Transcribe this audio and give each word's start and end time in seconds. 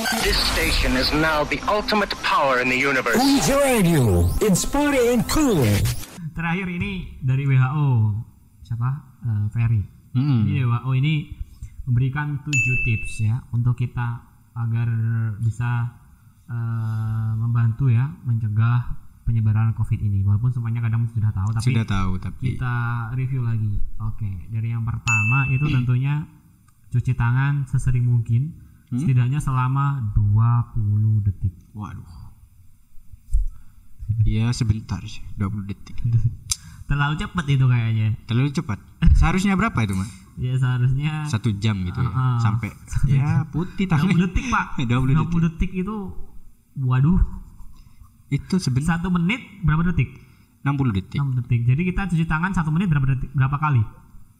This 0.00 0.40
station 0.56 0.96
is 0.96 1.12
now 1.12 1.44
the 1.44 1.60
ultimate 1.68 2.08
power 2.24 2.56
in 2.64 2.72
the 2.72 2.80
universe. 2.80 3.20
Radio, 3.52 4.32
and 4.40 5.20
cool. 5.28 5.60
Terakhir 6.32 6.72
ini 6.72 7.20
dari 7.20 7.44
WHO 7.44 8.16
siapa? 8.64 8.90
Eh, 9.20 9.44
Ferry. 9.52 9.84
Hmm. 10.16 10.48
Jadi 10.48 10.64
WHO 10.64 10.90
ini 10.96 11.14
memberikan 11.84 12.40
tujuh 12.40 12.76
tips 12.88 13.28
ya 13.28 13.44
untuk 13.52 13.76
kita 13.76 14.24
agar 14.56 14.88
bisa 15.44 15.92
eh, 16.48 17.32
membantu 17.36 17.92
ya 17.92 18.08
mencegah 18.24 18.96
penyebaran 19.28 19.76
COVID 19.76 20.00
ini. 20.00 20.24
Walaupun 20.24 20.48
semuanya 20.48 20.80
kadang 20.80 21.12
sudah 21.12 21.28
tahu, 21.28 21.52
tapi 21.52 21.66
Sudah 21.76 21.84
tahu 21.84 22.12
tapi 22.16 22.56
kita 22.56 22.76
review 23.20 23.44
lagi. 23.44 23.76
Oke, 24.00 24.48
dari 24.48 24.72
yang 24.72 24.88
pertama 24.88 25.44
itu 25.52 25.68
tentunya 25.76 26.24
cuci 26.88 27.12
tangan 27.12 27.68
sesering 27.68 28.08
mungkin, 28.08 28.69
setidaknya 28.90 29.38
selama 29.38 30.14
20 30.14 31.26
detik. 31.26 31.54
waduh. 31.70 32.06
Iya 34.26 34.50
sebentar 34.50 34.98
sih, 35.06 35.22
20 35.38 35.70
detik. 35.70 35.94
Terlalu 36.90 37.14
cepat 37.22 37.44
itu 37.46 37.64
kayaknya. 37.70 38.18
Terlalu 38.26 38.50
cepat. 38.50 38.82
Seharusnya 39.14 39.54
berapa 39.54 39.78
itu, 39.86 39.94
Mas? 39.94 40.10
Ya 40.40 40.56
seharusnya 40.58 41.28
Satu 41.30 41.54
jam 41.60 41.78
gitu 41.86 42.00
ya. 42.02 42.10
Ah. 42.10 42.40
Sampai 42.44 42.74
ya 43.06 43.46
putih 43.52 43.86
20 43.86 43.92
tangannya. 43.92 44.18
detik 44.26 44.44
pak 44.48 44.66
20 44.90 45.14
detik. 45.14 45.30
20 45.30 45.46
detik 45.46 45.70
itu 45.76 45.96
waduh 46.80 47.20
Itu 48.32 48.56
sebentar 48.62 48.96
satu 48.96 49.10
menit 49.12 49.42
berapa 49.62 49.84
detik 49.92 50.08
60 50.64 50.96
detik. 50.96 51.18
6 51.20 51.38
detik 51.44 51.60
jadi 51.68 51.82
kita 51.92 52.00
cuci 52.08 52.24
tangan 52.24 52.56
satu 52.56 52.72
menit 52.72 52.88
berapa 52.88 53.04
detik 53.12 53.30
berapa 53.36 53.56
kali 53.58 53.82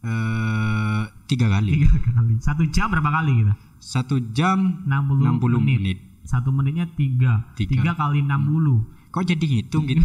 Eh 0.01 1.01
tiga 1.25 1.45
kali. 1.47 1.77
tiga 1.77 1.93
kali 2.11 2.33
satu 2.37 2.65
jam 2.67 2.89
berapa 2.89 3.09
kali 3.13 3.31
kita 3.39 3.53
Satu 3.77 4.17
jam 4.29 4.81
60, 4.83 5.41
60 5.41 5.57
menit. 5.57 5.79
menit. 5.79 5.97
satu 6.21 6.49
menitnya 6.49 6.85
tiga 6.91 7.45
Tiga. 7.53 7.69
tiga 7.71 7.91
kali 7.93 8.21
60 8.21 9.09
Kok 9.11 9.27
jadi 9.27 9.43
ngitung 9.43 9.83
gitu? 9.85 9.99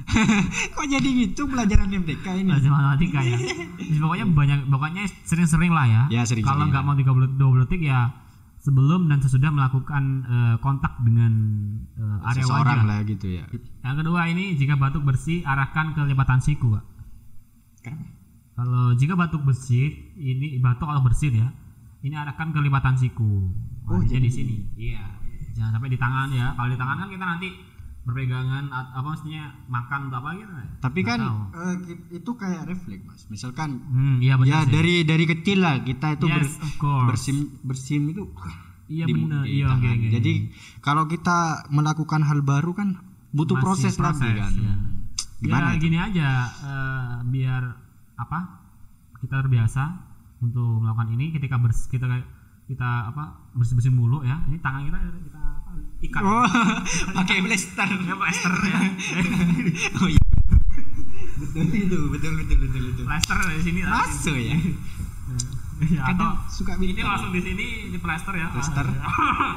Kok 0.74 0.86
jadi 0.88 1.04
ngitung 1.06 1.48
pelajaran 1.48 1.92
MTK 1.92 2.26
ini? 2.34 2.48
Pelajaran 2.48 2.72
matematika 2.72 3.20
ya 3.20 3.36
Jadi 3.76 3.98
pokoknya 3.98 4.26
banyak 4.26 4.58
pokoknya 4.66 5.02
sering-sering 5.22 5.68
lah 5.68 5.84
ya 5.84 6.02
Ya, 6.08 6.22
sering-sering 6.24 6.48
kalau 6.48 6.64
nggak 6.66 6.80
mau 6.80 6.96
30 6.96 7.36
20 7.36 7.62
detik 7.62 7.82
ya 7.84 8.08
sebelum 8.58 9.06
dan 9.06 9.20
sesudah 9.20 9.48
melakukan 9.48 10.02
eh, 10.24 10.56
kontak 10.58 10.98
dengan 10.98 11.32
eh, 11.94 12.26
area 12.26 12.42
Seseorang 12.42 12.66
wajah 12.74 12.84
lah 12.84 12.98
gitu 13.04 13.26
ya. 13.30 13.44
Yang 13.80 13.96
kedua 13.98 14.20
ini 14.26 14.56
jika 14.56 14.74
batuk 14.74 15.04
bersih 15.04 15.40
arahkan 15.42 15.92
ke 15.92 16.02
lipatan 16.04 16.40
siku, 16.40 16.74
Pak. 16.74 16.84
Kalau 18.58 18.90
jika 18.92 19.14
batuk 19.14 19.42
bersih, 19.44 19.86
ini 20.14 20.58
batuk 20.58 20.84
atau 20.84 20.98
bersin 21.00 21.30
ya, 21.32 21.48
ini 22.00 22.12
arahkan 22.12 22.50
ke 22.50 22.58
lipatan 22.58 22.94
siku. 22.94 23.46
Oh, 23.86 24.02
jadi 24.02 24.18
di 24.20 24.28
sini. 24.28 24.56
Iya. 24.74 25.04
Jangan 25.54 25.72
sampai 25.72 25.88
di 25.88 25.96
tangan 25.96 26.28
ya. 26.28 26.52
Kalau 26.52 26.66
di 26.66 26.74
tangan 26.74 26.96
kan 26.98 27.08
kita 27.08 27.24
nanti 27.24 27.48
berpegangan 28.00 28.64
apa 28.70 29.04
maksudnya 29.04 29.42
makan 29.66 30.08
atau 30.08 30.18
apa 30.18 30.30
gitu. 30.34 30.52
Tapi 30.80 30.98
Nggak 30.98 31.08
kan 31.08 31.20
tahu. 31.20 31.40
eh, 31.60 31.74
itu 32.16 32.30
kayak 32.32 32.62
refleks, 32.64 33.04
Mas. 33.04 33.22
Misalkan 33.28 33.68
hmm, 33.84 34.16
iya 34.18 34.34
ya 34.40 34.64
sih. 34.64 34.70
dari 34.70 34.94
dari 35.02 35.24
kecil 35.24 35.58
lah 35.60 35.78
kita 35.80 36.16
itu 36.16 36.26
Yes, 36.26 36.56
ber- 36.80 37.06
bersim 37.06 37.36
bersim 37.62 38.02
itu 38.08 38.26
Iya 38.88 39.04
di- 39.04 39.12
benar. 39.14 39.44
di 39.44 39.54
Iya, 39.54 39.66
tangan. 39.68 39.92
oke, 39.94 40.08
Jadi 40.10 40.32
iya. 40.34 40.48
kalau 40.80 41.04
kita 41.04 41.38
melakukan 41.68 42.20
hal 42.22 42.40
baru 42.40 42.72
kan 42.72 42.88
butuh 43.30 43.54
Masih 43.54 43.62
proses, 43.62 43.92
lagi 43.94 44.00
proses, 44.00 44.34
kan. 44.34 44.52
ya. 44.56 44.74
Gimana 45.38 45.66
ya 45.68 45.70
itu? 45.70 45.82
gini 45.84 45.98
aja 46.00 46.28
eh, 46.64 47.12
biar 47.28 47.62
apa 48.18 48.38
kita 49.18 49.38
terbiasa 49.38 49.84
untuk 50.38 50.82
melakukan 50.82 51.10
ini 51.14 51.30
ketika 51.30 51.58
bers 51.58 51.86
kita 51.86 52.06
kita 52.68 53.10
apa 53.10 53.48
bersih 53.56 53.74
bersih 53.74 53.90
mulu 53.90 54.20
ya 54.22 54.42
ini 54.46 54.60
tangan 54.60 54.84
kita 54.86 54.98
kita 55.24 55.40
apa, 55.40 55.70
ikat 56.04 56.20
Oh, 56.22 56.44
pakai 57.16 57.40
blaster. 57.40 57.88
ya 57.88 58.14
plaster 58.14 58.52
ya 58.70 58.78
Oh 59.98 60.08
iya. 60.10 60.22
betul 61.38 61.64
itu, 61.70 61.98
betul 62.12 62.32
betul 62.36 62.56
betul 62.60 62.82
betul. 62.92 63.04
plaster 63.06 63.36
di 63.38 63.62
sini. 63.62 63.78
Masuk 63.82 64.36
ya. 64.36 64.56
ya, 65.94 66.00
atau 66.10 66.30
suka 66.50 66.74
ini 66.76 66.98
langsung 66.98 67.30
di 67.30 67.40
sini 67.42 67.66
di 67.88 67.98
plaster 67.98 68.34
ya 68.34 68.50
Plaster. 68.50 68.86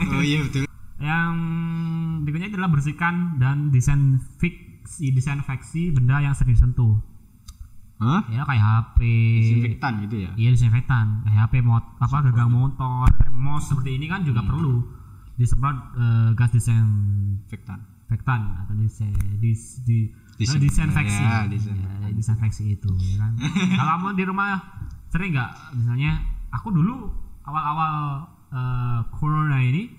Oh 0.07 0.23
iya 0.23 0.39
betul. 0.45 0.65
yang 1.01 1.33
berikutnya 2.21 2.53
adalah 2.53 2.69
bersihkan 2.69 3.41
dan 3.41 3.73
disinfeksi 3.73 5.09
disinfeksi 5.09 5.89
benda 5.89 6.21
yang 6.21 6.37
sering 6.37 6.53
disentuh 6.53 7.01
Hah? 8.01 8.25
ya 8.33 8.41
kayak 8.49 8.65
HP 8.65 8.97
Disinfektan 9.45 9.93
gitu 10.09 10.15
ya. 10.25 10.31
Iya 10.33 10.49
disinfektan, 10.57 11.21
kayak 11.21 11.39
HP 11.45 11.53
mot 11.61 11.85
apa 12.01 12.17
gagang 12.25 12.49
motor, 12.49 13.05
mos 13.29 13.69
seperti 13.69 14.01
ini 14.01 14.09
kan 14.09 14.25
juga 14.25 14.41
perlu 14.41 14.81
disemprot 15.37 15.77
eh, 16.01 16.29
gas 16.33 16.49
disinfektan 16.49 17.79
Disinfektan. 18.11 18.41
atau 18.67 18.75
dis, 18.75 18.99
dis, 19.39 19.61
di, 19.87 20.11
eh, 20.35 20.59
disinfeksi, 20.59 21.23
ya, 21.23 21.47
disinfektan. 21.47 21.99
Ya, 22.03 22.09
disinfeksi 22.11 22.63
itu 22.75 22.91
ya 22.91 23.15
kan. 23.23 23.31
Kalau 23.79 23.91
kamu 24.01 24.07
di 24.19 24.23
rumah 24.27 24.51
sering 25.07 25.31
nggak 25.31 25.51
misalnya 25.79 26.11
aku 26.51 26.75
dulu 26.75 27.07
awal-awal 27.47 27.93
eh, 28.51 28.99
corona 29.15 29.63
ini 29.63 29.93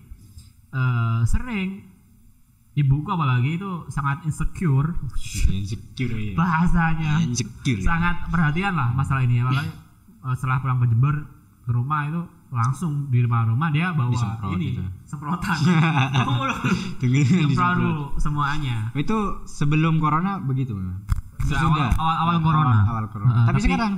eh, 0.75 1.21
sering 1.25 1.92
ibuku 2.73 3.05
apalagi 3.07 3.57
itu 3.57 3.71
sangat 3.87 4.25
insecure 4.25 4.97
Insecure 5.47 6.15
ya. 6.15 6.33
bahasanya 6.35 7.21
Insecure. 7.21 7.81
sangat 7.81 8.29
perhatian 8.29 8.73
lah 8.73 8.89
masalah 8.91 9.21
ini 9.21 9.39
ya 9.39 9.45
apalagi 9.45 9.71
setelah 10.35 10.57
pulang 10.59 10.79
ke 10.79 10.87
Jember 10.89 11.15
ke 11.63 11.71
rumah 11.71 12.01
itu 12.05 12.21
langsung 12.49 13.09
di 13.09 13.19
rumah-rumah 13.19 13.69
dia 13.69 13.91
bawa 13.91 14.09
Disemprot 14.09 14.53
ini 14.55 14.67
gitu. 14.73 14.83
semprotan 15.05 15.57
semprot 16.99 17.75
dulu 17.77 18.05
semuanya 18.17 18.77
Itu 18.95 19.17
sebelum 19.45 19.97
corona 19.99 20.37
begitu. 20.39 20.77
awal, 21.49 21.91
awal, 21.93 22.17
awal 22.19 22.37
corona 22.39 22.77
Awal, 22.79 22.85
awal 22.87 23.07
corona. 23.09 23.33
Heeh, 23.35 23.47
tapi, 23.47 23.59
sekarang 23.61 23.93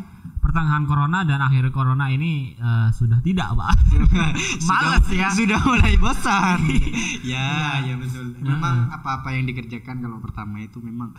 pertengahan 0.45 0.85
corona 0.85 1.25
dan 1.25 1.41
akhir 1.41 1.73
corona 1.73 2.13
ini 2.13 2.53
eh, 2.53 2.89
sudah 2.93 3.25
tidak 3.25 3.57
pak. 3.57 3.73
Males 4.69 5.09
ya. 5.09 5.33
sudah 5.33 5.57
mulai 5.65 5.97
bosan. 5.97 6.61
ya, 7.33 7.81
ya 7.81 7.95
betul. 7.97 8.37
Memang 8.45 8.93
apa-apa 8.93 9.33
yang 9.33 9.49
dikerjakan 9.49 10.05
kalau 10.05 10.21
pertama 10.21 10.61
itu 10.61 10.85
memang 10.85 11.17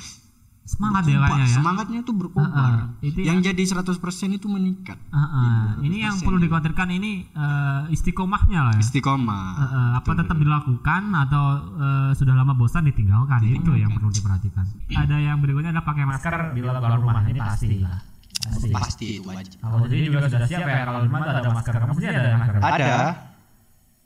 semangat 0.66 1.06
ya 1.06 1.22
kayaknya 1.22 1.46
ya? 1.46 1.56
Semangatnya 1.62 2.00
itu 2.02 2.14
berkobar. 2.14 2.98
Heeh, 3.02 3.10
itu 3.14 3.20
yang 3.22 3.38
jadi 3.42 3.58
100% 3.58 3.86
itu 4.34 4.48
meningkat. 4.50 4.98
Heeh, 4.98 5.86
ini 5.86 6.02
yang 6.02 6.18
perlu 6.22 6.42
dikhawatirkan 6.42 6.90
ini 6.94 7.26
eh, 7.34 7.94
istiqomahnya 7.94 8.60
lah 8.62 8.74
ya? 8.78 8.82
Istiqomah. 8.82 9.46
Eh, 9.58 9.62
eh, 9.62 9.92
apa 10.02 10.12
tetap 10.14 10.38
dilakukan 10.38 11.02
atau 11.14 11.44
eh, 11.82 12.12
sudah 12.18 12.34
lama 12.34 12.54
bosan 12.54 12.86
ditinggalkan? 12.90 13.42
Itu 13.46 13.74
yang 13.74 13.94
perlu 13.94 14.10
diperhatikan. 14.10 14.66
Ada 14.90 15.18
yang 15.18 15.42
berikutnya 15.42 15.74
adalah 15.74 15.86
pakai 15.86 16.06
masker 16.06 16.34
di 16.54 16.62
luar 16.62 16.82
rumah 16.98 17.26
ini 17.26 17.42
pasti 17.42 17.82
lah 17.82 18.15
pasti. 18.46 18.70
Pasti 18.72 19.08
itu 19.20 19.28
wajib. 19.28 19.58
kalau 19.58 19.86
jadi 19.90 20.02
juga 20.06 20.18
sudah 20.30 20.48
siap 20.48 20.62
ya 20.64 20.82
kalau 20.86 21.00
tuh 21.02 21.32
ada 21.34 21.50
masker 21.50 21.74
kamu 21.74 21.94
sih 21.98 22.10
ada. 22.10 22.22
Masker 22.38 22.56
Ada. 22.62 22.94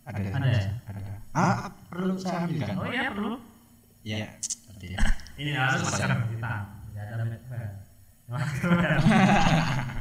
Ada. 0.09 0.19
ada. 0.39 0.49
Ya 0.49 0.61
Ah, 1.29 1.69
perlu 1.91 2.17
saya 2.17 2.49
ambilkan. 2.49 2.75
oh 2.79 2.87
iya 2.89 3.11
perlu. 3.13 3.37
Ya. 4.01 4.27
ini 5.35 5.51
harus 5.53 5.83
masker 5.83 6.09
kita 6.31 6.53
ya 6.95 7.01
ada 7.13 7.23
masker 7.27 7.59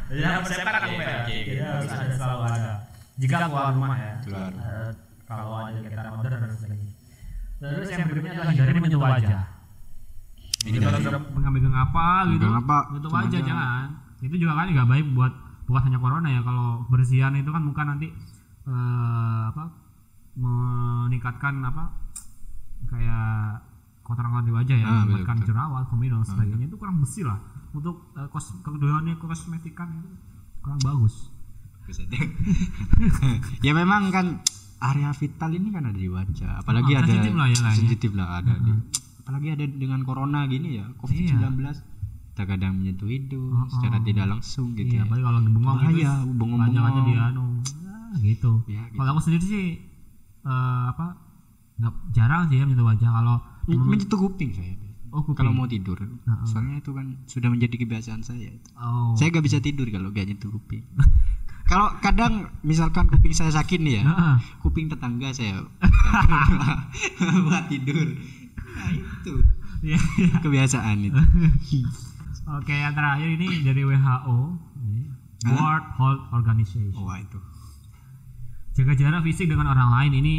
jadi 0.08 0.22
harus 0.24 0.48
kan 0.52 0.66
Oke, 0.84 1.00
ya 1.00 1.16
oke, 1.24 1.36
jadi 1.48 1.62
harus 1.64 1.88
ada 1.88 2.12
selalu 2.12 2.42
ada. 2.44 2.72
Jika 3.18 3.34
keluar 3.48 3.72
rumah 3.72 3.96
ya. 3.96 4.14
Keluar. 4.22 4.52
Eh, 4.52 4.90
kalau 5.24 5.48
aja 5.64 5.78
kita 5.80 6.00
modern 6.12 6.38
dan 6.44 6.50
sebagainya. 6.54 6.92
Terus 7.58 7.88
yang 7.90 8.06
berikutnya 8.06 8.32
adalah 8.38 8.52
hindari 8.52 8.70
menyentuh 8.78 9.02
wajah. 9.02 9.42
Jadi 10.58 10.76
kalau 10.78 10.98
mengambil 11.32 11.60
apa 11.72 12.06
gitu, 12.30 12.46
menyentuh 12.92 13.12
wajah 13.12 13.40
aja. 13.40 13.48
jangan. 13.48 13.86
Itu 14.20 14.34
juga 14.34 14.54
kan 14.54 14.68
nggak 14.68 14.86
baik 14.86 15.06
buat 15.12 15.32
bukan 15.64 15.82
hanya 15.84 15.98
corona 15.98 16.28
ya. 16.28 16.40
Kalau 16.40 16.86
bersihan 16.86 17.32
itu 17.32 17.48
kan 17.48 17.62
bukan 17.62 17.86
nanti 17.88 18.08
eh, 18.64 19.42
apa 19.48 19.64
meningkatkan 20.34 21.58
apa 21.60 21.84
kayak 22.86 23.62
kotoran 24.02 24.40
di 24.40 24.50
wajah 24.50 24.76
ya, 24.76 24.86
Ah, 24.86 25.04
betul. 25.04 25.44
jerawat, 25.44 25.84
komino 25.86 26.16
dan 26.16 26.24
sebagainya 26.24 26.64
itu 26.64 26.76
kurang 26.80 26.96
bersih 26.98 27.28
lah. 27.28 27.38
Untuk 27.70 28.08
eh, 28.14 28.28
kos 28.28 28.56
keduanya 28.62 29.14
kosmetikan 29.16 29.88
itu 29.94 30.08
kurang 30.58 30.80
bagus. 30.80 31.28
ya 33.64 33.72
memang 33.72 34.12
kan 34.12 34.44
area 34.78 35.10
vital 35.10 35.50
ini 35.50 35.72
kan 35.72 35.88
ada 35.88 35.96
di 35.96 36.06
wajah 36.06 36.60
apalagi 36.60 36.92
Ah, 36.92 37.00
ada 37.00 37.08
sensitif 37.08 37.32
lah 37.34 37.46
ya 37.48 37.58
lah 37.58 37.72
ya. 37.72 37.76
sensitif 37.76 38.10
lah 38.12 38.28
ada 38.38 38.52
di 38.54 38.72
apalagi 39.18 39.48
ada 39.50 39.64
dengan 39.66 40.00
corona 40.04 40.44
gini 40.44 40.76
ya 40.76 40.84
covid 40.96 41.16
19 41.16 41.40
kita 41.40 41.50
kadang 42.44 42.78
menyentuh 42.78 43.08
hidung 43.08 43.66
secara 43.72 43.98
tidak 44.04 44.26
langsung 44.28 44.76
gitu 44.76 44.94
Iya, 44.94 45.02
ya 45.02 45.06
apalagi 45.08 45.24
kalau 45.24 45.40
bengong 45.42 45.56
gitu. 45.56 45.86
Bahaya, 45.88 46.12
bengong-bengong. 46.22 46.60
Wajah-wajah 46.68 47.02
dia 47.08 47.20
anu. 47.32 47.44
ah, 47.88 48.12
gitu. 48.20 48.50
Ya, 48.68 48.82
gitu. 48.86 48.96
Kalau 49.00 49.10
aku 49.16 49.20
sendiri 49.24 49.44
sih 49.46 49.66
eh, 50.44 50.82
apa 50.92 51.06
nggak 51.78 51.94
jarang 52.10 52.42
sih 52.50 52.58
ya 52.58 52.66
menyentuh 52.66 52.86
wajah 52.86 53.10
kalau 53.10 53.36
Men- 53.70 53.86
menyentuh 53.86 54.18
kuping 54.18 54.50
saya 54.50 54.74
oh 55.14 55.22
kuping. 55.22 55.38
kalau 55.38 55.52
mau 55.54 55.70
tidur 55.70 55.94
soalnya 56.44 56.82
itu 56.82 56.90
kan 56.90 57.16
sudah 57.24 57.48
menjadi 57.48 57.86
kebiasaan 57.86 58.26
saya 58.26 58.50
itu. 58.50 58.68
oh 58.76 59.14
saya 59.14 59.30
gak 59.30 59.46
bisa 59.46 59.62
tidur 59.62 59.86
kalau 59.88 60.10
gak 60.10 60.26
nyentuh 60.26 60.50
kuping 60.50 60.82
kalau 61.70 61.94
kadang 62.02 62.50
misalkan 62.66 63.06
kuping 63.06 63.30
saya 63.30 63.54
sakit 63.54 63.78
nih 63.78 64.02
ya 64.02 64.02
kuping 64.58 64.90
tetangga 64.90 65.30
saya 65.30 65.62
buat 67.46 67.64
tidur 67.70 68.18
nah 68.74 68.90
itu 68.90 69.34
iya. 69.86 69.98
kebiasaan 70.42 70.98
itu 71.06 71.22
Oke, 72.48 72.72
yang 72.72 72.96
terakhir 72.96 73.28
ini 73.28 73.60
dari 73.60 73.84
WHO, 73.84 74.38
World 75.52 75.86
Health 76.00 76.24
Organization. 76.32 76.96
wah 76.96 77.20
itu 77.20 77.38
Jaga 78.78 78.94
jarak 78.94 79.26
fisik 79.26 79.50
dengan 79.50 79.74
orang 79.74 79.90
lain 79.90 80.22
ini 80.22 80.36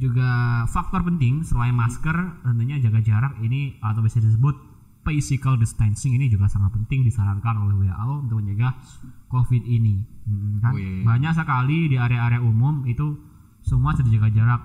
juga 0.00 0.64
faktor 0.64 1.04
penting 1.04 1.44
selain 1.44 1.76
masker 1.76 2.40
tentunya 2.40 2.80
jaga 2.80 3.04
jarak 3.04 3.36
ini 3.44 3.76
atau 3.84 4.00
bisa 4.00 4.16
disebut 4.16 4.56
physical 5.04 5.60
distancing 5.60 6.16
ini 6.16 6.32
juga 6.32 6.48
sangat 6.48 6.72
penting 6.72 7.04
disarankan 7.04 7.52
oleh 7.60 7.84
WHO 7.84 8.12
untuk 8.24 8.40
menjaga 8.40 8.80
COVID 9.28 9.62
ini. 9.68 10.08
Hmm, 10.24 10.64
kan? 10.64 10.72
Oh, 10.72 10.80
iya, 10.80 10.88
iya. 10.88 11.04
Banyak 11.04 11.32
sekali 11.36 11.78
di 11.92 11.96
area-area 12.00 12.40
umum 12.40 12.88
itu 12.88 13.12
semua 13.60 13.92
sudah 13.92 14.08
jaga 14.08 14.28
jarak. 14.32 14.62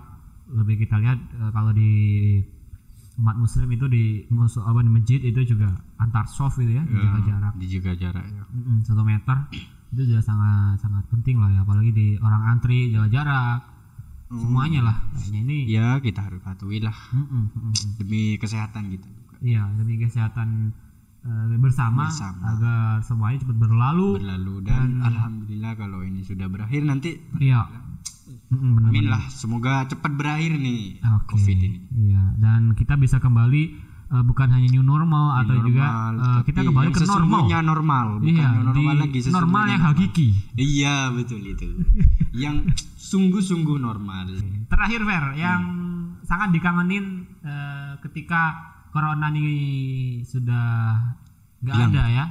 Lebih 0.48 0.88
kita 0.88 0.96
lihat 0.96 1.20
eh, 1.20 1.52
kalau 1.52 1.76
di 1.76 1.92
umat 3.18 3.36
muslim 3.36 3.66
itu 3.74 3.86
di 3.90 4.04
musuh 4.30 4.62
apa 4.62 4.86
di 4.86 4.92
masjid 4.94 5.20
itu 5.26 5.42
juga 5.58 5.74
antar 5.98 6.30
soft 6.30 6.62
itu 6.62 6.78
ya, 6.78 6.84
jaga 6.86 7.20
jarak. 7.26 7.54
dijaga 7.58 7.94
jarak 7.98 8.26
ya. 8.30 8.44
Satu 8.86 9.02
meter. 9.02 9.38
Itu 9.90 10.04
juga 10.06 10.22
sangat 10.22 10.78
sangat 10.84 11.08
penting 11.10 11.42
lah 11.42 11.50
ya 11.50 11.66
apalagi 11.66 11.92
di 11.96 12.08
orang 12.22 12.54
antri 12.54 12.94
jaga 12.94 13.10
jarak. 13.10 13.62
Semuanya 14.28 14.82
lah 14.86 14.98
kayaknya 15.18 15.40
ini. 15.40 15.58
Ya 15.66 15.98
kita 15.98 16.30
harus 16.30 16.44
patuhi 16.44 16.78
lah. 16.84 16.94
Demi 17.98 18.38
kesehatan 18.38 18.94
kita 18.94 19.08
juga. 19.10 19.34
Iya 19.42 19.64
demi 19.74 19.98
kesehatan 19.98 20.76
eh, 21.26 21.58
bersama, 21.58 22.12
Bersama. 22.14 22.54
agar 22.54 23.02
semuanya 23.02 23.42
cepat 23.42 23.58
berlalu. 23.58 24.22
Berlalu 24.22 24.56
dan 24.62 25.02
alhamdulillah 25.02 25.74
kalau 25.74 26.06
ini 26.06 26.22
sudah 26.22 26.46
berakhir 26.52 26.86
nanti 26.86 27.18
iya 27.42 27.66
benar 28.48 28.90
amin 28.90 29.06
lah 29.08 29.24
semoga 29.30 29.84
cepat 29.86 30.12
berakhir 30.14 30.56
nih 30.56 31.00
Oke. 31.20 31.36
covid 31.36 31.58
ini 31.58 31.80
iya 31.96 32.36
dan 32.38 32.74
kita 32.74 32.96
bisa 32.96 33.18
kembali 33.18 33.64
eh, 34.08 34.24
bukan 34.24 34.48
hanya 34.52 34.68
new 34.68 34.84
normal 34.84 35.44
atau 35.44 35.56
juga 35.64 35.86
Normal, 36.14 36.14
eh, 36.16 36.42
kita 36.48 36.60
kembali 36.64 36.90
ke 36.92 37.02
normal 37.04 37.42
normal 37.64 38.06
bukan 38.20 38.32
iya 38.32 38.48
new 38.54 38.64
normal 38.72 38.96
lagi 39.04 39.20
normal 39.28 39.64
yang 39.68 39.82
normal. 39.84 39.96
hakiki 39.96 40.28
iya 40.56 40.96
betul 41.12 41.42
itu 41.44 41.68
yang 42.44 42.68
sungguh-sungguh 42.96 43.80
normal 43.80 44.28
Terakhir 44.68 45.02
Fer, 45.08 45.26
yang 45.40 45.62
sangat 46.28 46.52
dikangenin 46.52 47.24
eh, 47.40 47.96
ketika 48.04 48.76
corona 48.92 49.32
ini 49.32 50.20
sudah 50.28 51.00
nggak 51.64 51.76
ada 51.90 52.04
ya. 52.12 52.26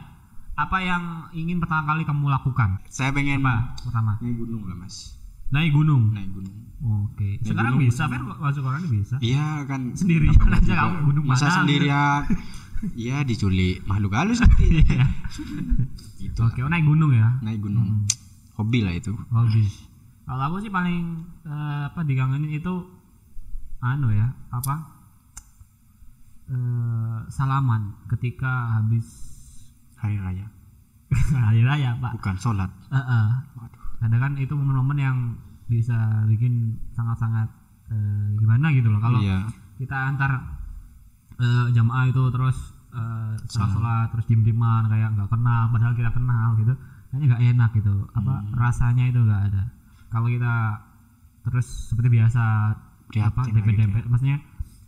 Apa 0.57 0.81
yang 0.81 1.03
ingin 1.33 1.61
pertama 1.61 1.85
kali 1.85 2.05
kamu 2.09 2.29
lakukan? 2.29 2.81
saya 2.89 3.13
pengen 3.13 3.41
Apa 3.45 3.77
pertama? 3.89 4.13
naik 4.21 4.37
gunung 4.37 4.65
lah 4.69 4.77
mas 4.77 5.16
Naik 5.53 5.71
gunung. 5.73 6.11
naik 6.13 6.31
gunung 6.35 6.57
Oke. 7.07 7.41
Sekarang 7.43 7.79
gunung. 7.81 7.89
bisa 7.89 8.05
Fer 8.07 8.21
masuk 8.23 8.63
ini 8.69 8.89
bisa. 9.01 9.17
iya 9.25 9.65
kan 9.67 9.97
namanya 9.97 10.55
aja 10.61 10.61
juga. 10.63 10.75
kamu 10.77 10.97
gunung 11.09 11.25
masa 11.27 11.47
mana? 11.49 11.57
sendirian 11.63 12.23
Iya 12.93 13.17
diculik 13.25 13.81
makhluk 13.89 14.13
halus 14.13 14.39
nanti. 14.45 14.85
Iya. 14.85 15.07
Itu 16.21 16.41
Oke, 16.45 16.61
oh, 16.61 16.69
naik 16.69 16.85
gunung 16.85 17.11
ya. 17.17 17.41
naik 17.41 17.65
gunung. 17.65 18.05
Hobi 18.61 18.85
lah 18.85 18.93
itu. 18.93 19.17
Hobi. 19.33 19.65
Kalau 20.29 20.43
aku 20.45 20.61
sih 20.61 20.69
paling 20.69 21.25
eh, 21.49 21.83
apa 21.89 22.05
dikangenin 22.05 22.53
itu 22.53 22.75
anu 23.81 24.13
ya, 24.13 24.29
apa? 24.53 24.93
eh, 26.53 27.19
salaman 27.33 27.97
ketika 28.13 28.77
habis 28.79 29.07
Hari 29.97 30.21
raya. 30.21 30.47
hari 31.49 31.65
raya, 31.65 31.97
Pak. 31.97 32.13
Bukan 32.21 32.37
sholat. 32.37 32.69
Eh, 32.93 33.01
eh. 33.01 33.29
Waduh. 33.57 33.86
Kadang 33.99 34.21
kan 34.21 34.33
itu 34.37 34.53
momen-momen 34.53 34.99
yang 34.99 35.17
bisa 35.67 35.97
bikin 36.25 36.53
sangat-sangat 36.91 37.49
eh, 37.87 38.27
gimana 38.37 38.71
gitu 38.71 38.87
loh 38.87 38.99
kalau 38.99 39.19
Iya. 39.19 39.47
kita 39.77 39.97
antar 40.07 40.33
eh, 41.37 41.67
jamaah 41.71 42.05
itu 42.07 42.23
terus 42.29 42.57
eh, 42.91 43.33
setelah 43.45 43.71
sholat 43.71 44.07
terus 44.11 44.25
diem-dieman 44.27 44.87
kayak 44.87 45.13
nggak 45.13 45.29
kenal 45.29 45.69
padahal 45.69 45.93
kita 45.93 46.11
kenal 46.11 46.57
gitu 46.57 46.73
kayaknya 47.07 47.27
nggak 47.27 47.43
enak 47.47 47.71
gitu 47.75 47.95
apa 48.13 48.33
Hmm. 48.35 48.53
rasanya 48.55 49.05
itu 49.07 49.19
nggak 49.19 49.43
ada 49.47 49.63
kalau 50.09 50.27
kita 50.27 50.55
terus 51.43 51.67
seperti 51.87 52.09
biasa 52.13 52.43
Prihatin 53.07 53.29
apa 53.29 53.41
lah 53.41 53.53
dempet-dempet 53.53 54.03
maksudnya 54.07 54.39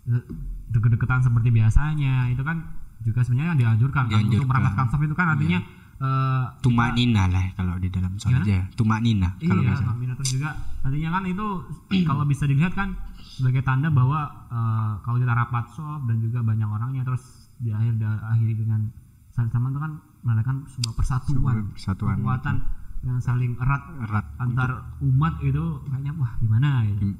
eh, 0.07 0.25
deket-deketan 0.69 1.21
seperti 1.23 1.49
biasanya 1.51 2.29
itu 2.29 2.43
kan 2.43 2.59
juga 2.99 3.23
sebenarnya 3.23 3.55
dianjurkan, 3.55 4.05
kan 4.05 4.19
untuk 4.19 4.43
Dianjurkan. 4.43 4.49
merapatkan 4.51 4.87
saf 4.89 5.01
itu 5.01 5.15
kan 5.15 5.27
artinya 5.31 5.59
eh, 5.99 6.45
Tumak 6.63 6.95
nina 6.95 7.27
lah 7.27 7.45
kalau 7.55 7.75
di 7.79 7.89
dalam 7.91 8.15
sholat 8.19 8.43
ya. 8.47 8.63
Tumak 8.75 9.01
nina 9.03 9.35
kalau 9.39 9.63
iya. 9.63 9.95
Minatur 9.95 10.27
juga 10.27 10.51
nantinya 10.87 11.11
kan 11.19 11.23
itu 11.27 11.47
kalau 12.09 12.25
bisa 12.25 12.45
dilihat 12.47 12.75
kan 12.75 12.95
sebagai 13.39 13.63
tanda 13.63 13.91
bahwa 13.91 14.49
eh, 14.51 14.93
kalau 15.03 15.19
kita 15.19 15.33
rapat 15.35 15.65
soft 15.75 16.07
dan 16.07 16.17
juga 16.23 16.43
banyak 16.43 16.69
orangnya 16.69 17.03
terus 17.07 17.23
di 17.59 17.75
akhir 17.75 17.99
akhiri 18.03 18.55
dengan 18.55 18.87
saling 19.35 19.51
sama 19.51 19.71
itu 19.71 19.79
kan 19.83 19.93
menandakan 20.23 20.67
sebuah 20.67 20.95
persatuan, 20.99 21.35
Sebuah 21.39 21.55
persatuan, 21.75 22.17
kekuatan 22.19 22.57
yang 23.07 23.19
saling 23.23 23.55
erat 23.63 23.83
Erat. 24.11 24.27
antar 24.43 24.71
umat 24.99 25.39
itu 25.47 25.79
kayaknya 25.87 26.13
wah 26.19 26.35
gimana 26.43 26.83
gitu. 26.91 27.15
Hmm. 27.15 27.17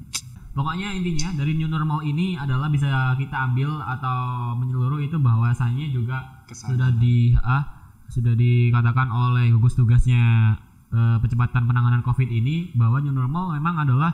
Pokoknya 0.51 0.91
intinya 0.91 1.31
dari 1.39 1.55
new 1.55 1.71
normal 1.71 2.03
ini 2.03 2.35
adalah 2.35 2.67
bisa 2.67 3.15
kita 3.15 3.47
ambil 3.47 3.79
atau 3.79 4.51
menyeluruh 4.59 4.99
itu 4.99 5.15
bahwasanya 5.15 5.87
juga 5.87 6.43
sudah 6.51 6.91
di 6.99 7.31
ah, 7.39 7.78
sudah 8.09 8.33
dikatakan 8.33 9.07
oleh 9.09 9.53
gugus 9.53 9.77
tugasnya 9.77 10.57
eh, 10.89 11.17
percepatan 11.21 11.69
penanganan 11.69 12.01
Covid 12.01 12.27
ini 12.27 12.73
bahwa 12.73 12.99
new 12.99 13.13
normal 13.13 13.53
memang 13.53 13.85
adalah 13.85 14.11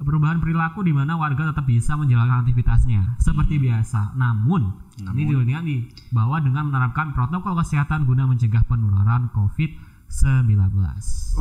perubahan 0.00 0.40
perilaku 0.40 0.80
di 0.80 0.96
mana 0.96 1.12
warga 1.20 1.52
tetap 1.52 1.68
bisa 1.68 1.92
menjalankan 1.92 2.40
aktivitasnya 2.40 3.20
seperti 3.20 3.60
biasa. 3.60 4.16
Namun, 4.16 4.72
ini 5.12 5.28
Namun. 5.28 5.44
diingat 5.44 5.62
nih 5.68 5.80
bahwa 6.08 6.40
dengan 6.40 6.72
menerapkan 6.72 7.12
protokol 7.12 7.52
kesehatan 7.60 8.08
guna 8.08 8.24
mencegah 8.24 8.64
penularan 8.64 9.28
COVID-19. 9.36 10.72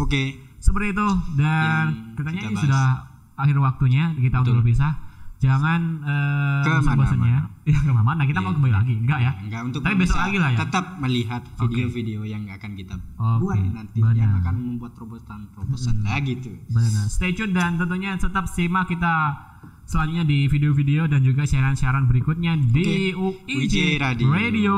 Oke. 0.04 0.44
Seperti 0.60 0.92
itu 0.92 1.08
dan 1.40 1.88
Yang 1.88 2.16
katanya 2.20 2.42
ini 2.44 2.52
bahas. 2.52 2.64
sudah 2.68 2.86
akhir 3.40 3.56
waktunya 3.64 4.04
kita 4.20 4.44
untuk 4.44 4.60
Betul. 4.60 4.68
berpisah. 4.68 4.92
Jangan 5.40 5.82
eh 6.02 6.62
Ke 6.62 6.72
bosan-bosannya. 6.78 7.32
mana-mana. 7.40 7.58
Ya 7.70 7.78
ke 7.78 7.92
mana 7.94 8.24
kita 8.26 8.40
mau 8.40 8.50
Iya. 8.50 8.56
kembali 8.58 8.74
lagi. 8.74 8.94
Enggak 8.98 9.20
ya? 9.20 9.32
Enggak 9.40 9.62
untuk 9.64 9.80
Tapi 9.82 9.96
besok 9.96 10.18
lagi 10.18 10.38
lah 10.38 10.50
ya. 10.50 10.58
Tetap 10.60 10.86
melihat 10.98 11.42
video-video 11.56 12.20
yang 12.24 12.44
akan 12.50 12.72
kita 12.74 12.96
Oke, 12.98 13.40
buat 13.40 13.58
nanti 13.62 14.00
yang 14.02 14.16
benar. 14.34 14.42
akan 14.42 14.56
membuat 14.60 14.92
terobosan-terobosan 14.94 15.96
lagi 16.02 16.34
tuh. 16.40 16.58
Benar. 16.68 17.06
Stay 17.08 17.32
tune 17.32 17.54
dan 17.54 17.78
tentunya 17.78 18.18
tetap 18.18 18.50
simak 18.50 18.90
kita 18.90 19.14
selanjutnya 19.86 20.22
di 20.24 20.46
video-video 20.46 21.06
dan 21.06 21.22
juga 21.22 21.46
siaran-siaran 21.46 22.06
berikutnya 22.06 22.58
di 22.58 23.14
Oke. 23.14 23.46
UIJ 23.48 23.54
UIJ 23.54 23.76
Radio. 23.98 24.28
Radio 24.28 24.78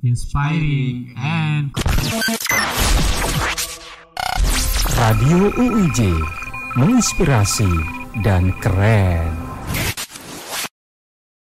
Inspiring 0.00 1.10
Inspiring 1.10 1.18
and 1.18 1.64
Radio 4.94 5.38
UIJ 5.52 6.00
menginspirasi 6.76 7.70
dan 8.22 8.54
keren. 8.56 9.47